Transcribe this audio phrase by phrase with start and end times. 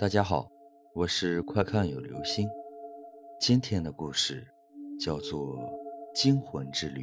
[0.00, 0.48] 大家好，
[0.94, 2.48] 我是快看有流星。
[3.40, 4.46] 今天的故事
[4.96, 5.56] 叫做
[6.14, 7.02] 《惊魂之旅》。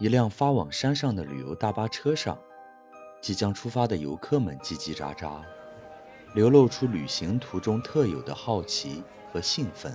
[0.00, 2.36] 一辆发往山上的旅游大巴车上，
[3.20, 5.40] 即将出发的游客们叽叽喳喳，
[6.34, 9.92] 流露出旅行途中特有的好奇和兴奋。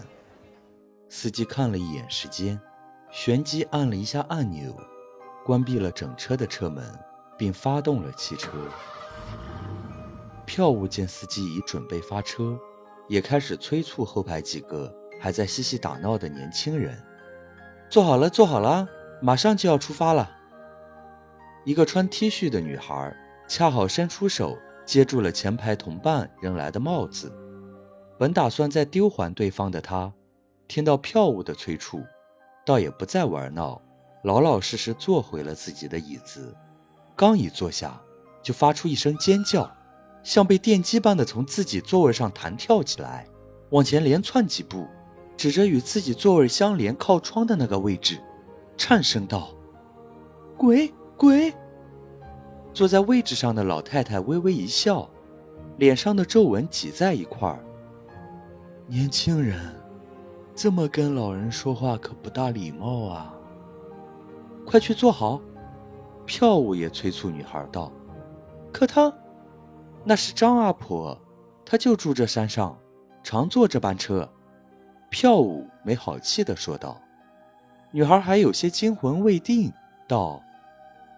[1.09, 2.57] 司机看了一眼时间，
[3.11, 4.73] 旋即按了一下按钮，
[5.45, 6.97] 关闭了整车的车门，
[7.37, 8.51] 并发动了汽车。
[10.47, 12.57] 票务见司机已准备发车，
[13.09, 16.97] 也开始催促后排几个还在嬉戏打闹的年轻人
[17.91, 18.87] ：“坐好了，坐好了，
[19.21, 20.31] 马上就要出发了。”
[21.65, 23.13] 一个穿 T 恤的女孩
[23.45, 27.29] 恰好伸出手接住了前排同伴扔来的帽子。
[28.17, 30.13] 本打算再丢还对方的她，
[30.69, 32.01] 听到票务的催促，
[32.65, 33.81] 倒也不再玩闹，
[34.23, 36.55] 老老实实坐回了自己的椅子。
[37.17, 38.01] 刚一坐下，
[38.41, 39.69] 就发出一声尖叫。
[40.23, 43.27] 像被电击般的从自己座位上弹跳起来，
[43.69, 44.85] 往前连窜几步，
[45.35, 48.19] 指着与自己座位相连靠窗的那个位置，
[48.75, 49.49] 颤声道
[50.57, 51.53] ：“鬼鬼！”
[52.73, 55.09] 坐在位置上的老太太微微一笑，
[55.77, 57.63] 脸上的皱纹挤在一块儿。
[58.85, 59.59] 年轻人，
[60.55, 63.33] 这么跟老人说话可不大礼貌啊！
[64.65, 65.41] 快去坐好。
[66.25, 67.91] 票务也催促女孩道
[68.73, 69.11] ：“可他……”
[70.09, 71.19] 那是张阿婆，
[71.65, 72.79] 她就住这山上，
[73.23, 74.31] 常坐这班车。
[75.09, 77.01] 票务没好气地说道。
[77.91, 79.73] 女孩还有些惊魂未定，
[80.07, 80.41] 道：“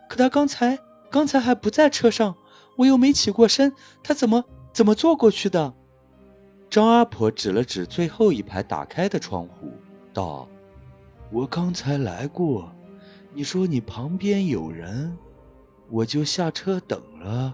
[0.09, 0.79] 可他刚才
[1.11, 2.35] 刚才还不在车上，
[2.77, 5.71] 我又没起过身，他怎么怎么坐过去的？”
[6.67, 9.71] 张阿婆指了指最后一排打开的窗户，
[10.11, 10.47] 道
[11.31, 12.71] ：“我刚才来过，
[13.35, 15.15] 你说你旁边有人，
[15.91, 17.53] 我就下车等了。”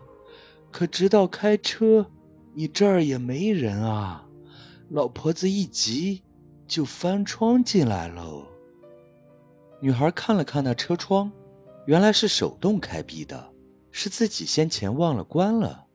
[0.76, 2.06] 可直到开车，
[2.54, 4.28] 你这儿也没人啊！
[4.90, 6.22] 老婆子一急，
[6.68, 8.46] 就翻窗进来喽。
[9.80, 11.32] 女孩看了看那车窗，
[11.86, 13.54] 原来是手动开闭的，
[13.90, 15.86] 是自己先前忘了关了。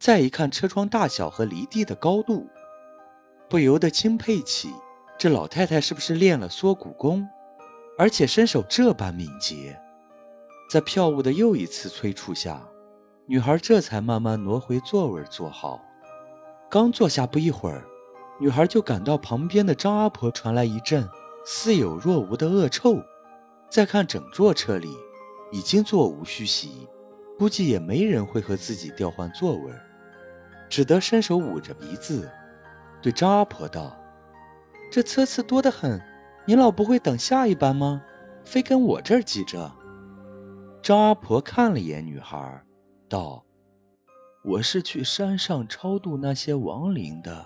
[0.00, 2.48] 再一看车窗大小和离地的高度，
[3.48, 4.72] 不由得钦佩起
[5.16, 7.24] 这老太太是不是练了缩骨功，
[7.96, 9.80] 而且身手这般敏捷。
[10.68, 12.68] 在票务的又一次催促下。
[13.32, 15.80] 女孩这才慢慢挪回座位坐好，
[16.68, 17.82] 刚坐下不一会儿，
[18.38, 21.08] 女孩就感到旁边的张阿婆传来一阵
[21.42, 23.02] 似有若无的恶臭。
[23.70, 24.94] 再看整座车里，
[25.50, 26.86] 已经座无虚席，
[27.38, 29.72] 估计也没人会和自己调换座位，
[30.68, 32.30] 只得伸手捂着鼻子，
[33.00, 33.96] 对张阿婆道
[34.92, 35.98] ：“这车次多得很，
[36.44, 38.02] 您老不会等下一班吗？
[38.44, 39.72] 非跟我这儿挤着？”
[40.82, 42.62] 张阿婆看了眼女孩。
[43.12, 43.44] 道
[44.42, 47.44] ：“我是去山上超度那些亡灵的，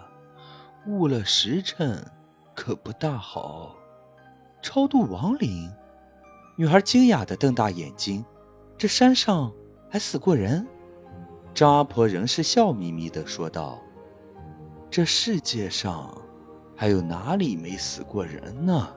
[0.86, 2.08] 误了时辰，
[2.54, 3.74] 可不大好。
[4.62, 5.68] 超度亡灵？”
[6.54, 8.24] 女孩惊讶地瞪大眼睛
[8.78, 9.52] ：“这山上
[9.90, 10.64] 还死过人？”
[11.52, 13.82] 张阿婆仍是笑眯眯地说道
[14.88, 16.16] ：“这世界上
[16.76, 18.88] 还有哪里没死过人呢？”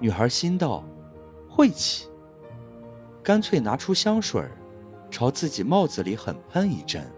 [0.00, 0.82] 女孩心道
[1.46, 2.08] ：“晦气，
[3.22, 4.42] 干脆拿出香水。”
[5.10, 7.10] 朝自己帽子里狠喷一阵，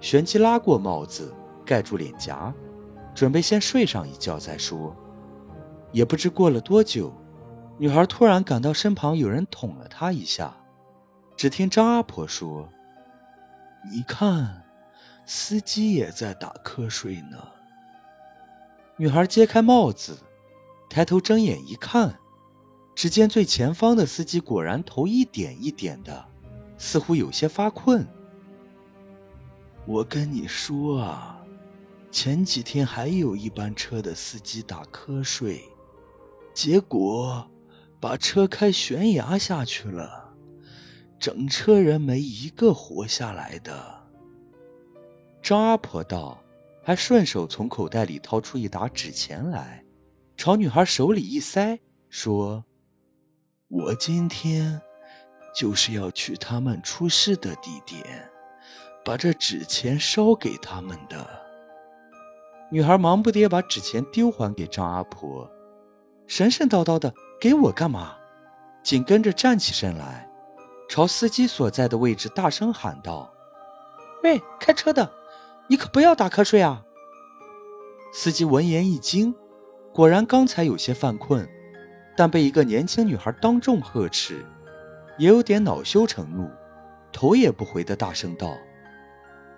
[0.00, 1.34] 旋即拉过帽子
[1.64, 2.52] 盖住脸颊，
[3.14, 4.94] 准备先睡上一觉再说。
[5.92, 7.12] 也不知过了多久，
[7.78, 10.54] 女孩突然感到身旁有人捅了她一下。
[11.36, 12.68] 只听张阿婆说
[13.92, 14.64] ：“你看，
[15.24, 17.38] 司机也在打瞌睡呢。”
[18.98, 20.18] 女孩揭开帽子，
[20.90, 22.18] 抬头睁眼一看，
[22.96, 26.26] 只见最前方的司机果然头一点一点的。
[26.78, 28.06] 似乎有些发困。
[29.84, 31.44] 我跟你说啊，
[32.10, 35.64] 前几天还有一班车的司机打瞌睡，
[36.54, 37.50] 结果
[38.00, 40.32] 把车开悬崖下去了，
[41.18, 43.98] 整车人没一个活下来的。
[45.42, 46.42] 张阿婆道，
[46.82, 49.84] 还顺手从口袋里掏出一沓纸钱来，
[50.36, 52.64] 朝女孩手里一塞，说
[53.68, 54.80] ：“我今天。”
[55.54, 58.30] 就是要去他们出事的地点，
[59.04, 61.26] 把这纸钱烧给他们的。
[62.70, 65.50] 女孩忙不迭把纸钱丢还给张阿婆，
[66.26, 68.14] 神神叨叨的：“给我干嘛？”
[68.84, 70.28] 紧跟着站起身来，
[70.88, 73.32] 朝司机所在的位置大声喊道
[74.22, 75.10] ：“喂，开车的，
[75.66, 76.84] 你可不要打瞌睡啊！”
[78.12, 79.34] 司机闻言一惊，
[79.92, 81.48] 果然刚才有些犯困，
[82.16, 84.44] 但被一个年轻女孩当众呵斥。
[85.18, 86.48] 也有点恼羞成怒，
[87.12, 88.56] 头也不回的大声道：“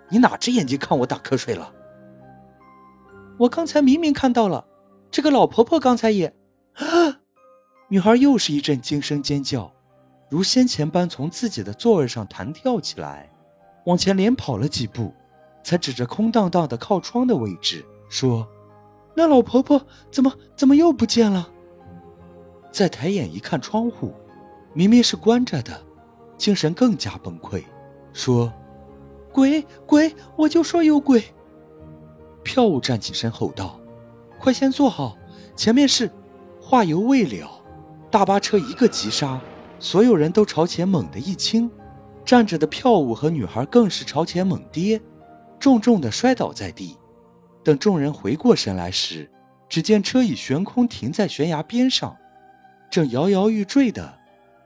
[0.09, 1.73] 你哪只眼睛看我打瞌睡了？
[3.37, 4.65] 我刚才明明看到了，
[5.09, 6.35] 这个老婆婆刚才也……”
[6.75, 7.21] 啊！
[7.89, 9.71] 女孩又是一阵惊声尖叫，
[10.29, 13.29] 如先前般从自己的座位上弹跳起来，
[13.85, 15.13] 往前连跑了几步，
[15.63, 18.47] 才指着空荡荡的靠窗的位置说
[19.13, 21.49] ：“那老婆婆怎么怎么又不见了？”
[22.71, 24.13] 再抬眼一看窗户，
[24.73, 25.81] 明明是关着的，
[26.37, 27.63] 精神更加崩溃，
[28.13, 28.51] 说
[29.33, 31.23] ：“鬼鬼，我就说有鬼！”
[32.43, 33.79] 票务站起身吼道
[34.39, 35.17] ：“快先坐好，
[35.55, 36.09] 前面是……”
[36.61, 37.61] 话犹未了。
[38.09, 39.41] 大巴车一个急刹，
[39.79, 41.69] 所有人都朝前猛地一倾，
[42.23, 45.01] 站着的票务和女孩更是朝前猛跌，
[45.59, 46.97] 重重的摔倒在地。
[47.63, 49.29] 等众人回过神来时，
[49.67, 52.15] 只见车已悬空停在悬崖边上，
[52.89, 54.13] 正摇摇欲坠的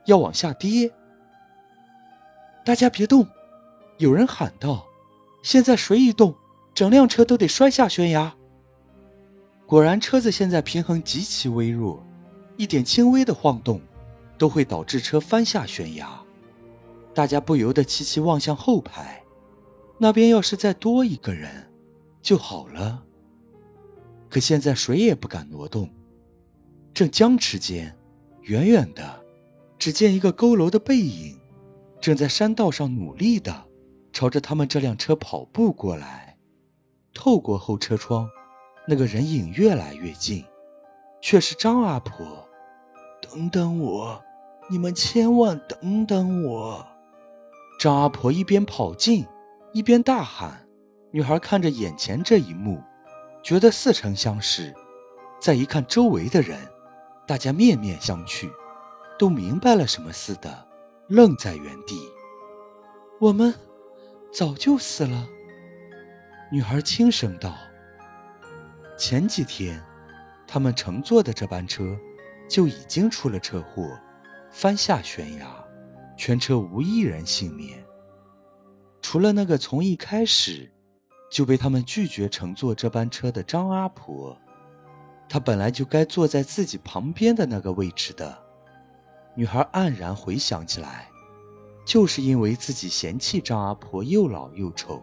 [0.06, 0.92] 要往下跌。
[2.64, 3.26] 大家别动！
[3.98, 4.86] 有人喊道
[5.42, 6.34] ：“现在谁一动，
[6.74, 8.34] 整辆车都得摔下悬崖。”
[9.66, 12.02] 果然，车子现在平衡极其微弱。
[12.56, 13.80] 一点轻微的晃动，
[14.38, 16.08] 都会导致车翻下悬崖。
[17.12, 19.22] 大家不由得齐齐望向后排，
[19.98, 21.70] 那边要是再多一个人
[22.22, 23.02] 就好了。
[24.30, 25.90] 可现在谁也不敢挪动。
[26.94, 27.94] 正僵持间，
[28.42, 29.24] 远远的，
[29.78, 31.38] 只见一个佝偻的背影，
[32.00, 33.64] 正在山道上努力的
[34.12, 36.36] 朝着他们这辆车跑步过来。
[37.14, 38.28] 透过后车窗，
[38.86, 40.44] 那个人影越来越近，
[41.20, 42.46] 却是张阿婆。
[43.20, 44.22] 等等我，
[44.70, 46.86] 你们千万等等我！
[47.78, 49.26] 张阿婆一边跑近，
[49.72, 50.66] 一边大喊。
[51.10, 52.82] 女孩看着眼前这一幕，
[53.42, 54.74] 觉得似曾相识。
[55.40, 56.58] 再一看周围的人，
[57.26, 58.50] 大家面面相觑，
[59.18, 60.66] 都明白了什么似的，
[61.08, 62.00] 愣在原地。
[63.20, 63.54] 我们
[64.32, 65.28] 早就死了。
[66.50, 67.54] 女孩轻声道
[68.96, 69.82] ：“前几天，
[70.46, 71.96] 他们乘坐的这班车。”
[72.48, 73.98] 就已经出了车祸，
[74.52, 75.48] 翻下悬崖，
[76.16, 77.84] 全车无一人幸免。
[79.02, 80.70] 除了那个从一开始
[81.28, 84.38] 就被他们拒绝乘坐这班车的张阿婆，
[85.28, 88.45] 她本来就该坐在自己旁边的那个位置的。
[89.36, 91.10] 女孩黯然回想起来，
[91.84, 95.02] 就是因为自己嫌弃张阿婆又老又丑，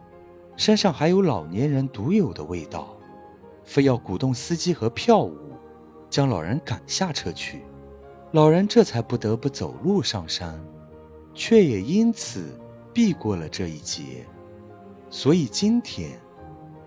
[0.56, 2.96] 身上还有老年人独有的味道，
[3.62, 5.38] 非要鼓动司机和票务。
[6.10, 7.62] 将老人赶下车去，
[8.32, 10.64] 老人这才不得不走路上山，
[11.34, 12.56] 却也因此
[12.92, 14.24] 避过了这一劫。
[15.10, 16.20] 所以今天，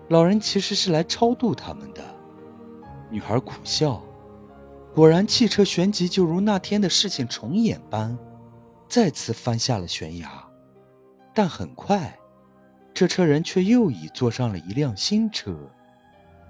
[0.08, 2.02] 老人其实是来超度他们的。
[3.10, 4.02] 女孩苦笑，
[4.98, 8.18] 果然汽车旋即就如那天的事情重演般，
[8.88, 10.28] 再次翻下了悬崖。
[11.32, 12.18] 但很快，
[12.92, 15.56] 这车人却又已坐上了一辆新车，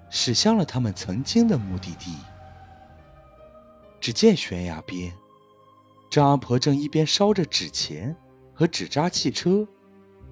[0.09, 2.15] 驶向了他们曾经的目的地。
[4.01, 5.13] 只见悬崖边，
[6.09, 8.15] 张阿婆正一边烧着纸钱
[8.55, 9.67] 和纸扎汽车，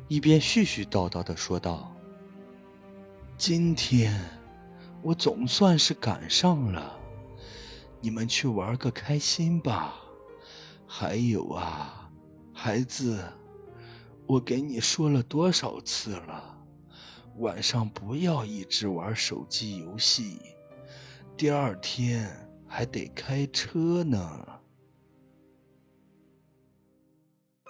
[0.08, 1.96] 一边絮絮叨叨地说道
[3.38, 4.20] ：“今天
[5.04, 6.97] 我总算是赶上了，
[8.02, 9.96] 你们去玩个开心吧。
[10.86, 12.10] 还有啊，
[12.54, 13.24] 孩子，
[14.26, 16.58] 我给你说了多少次了，
[17.38, 20.40] 晚上不要一直玩手机游戏，
[21.36, 22.30] 第二天。”
[22.70, 24.46] 还得开车呢。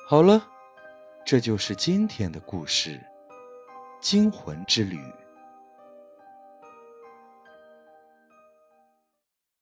[0.08, 0.44] 好了，
[1.24, 3.00] 这就是今天的故事，
[4.02, 4.98] 《惊魂之旅》。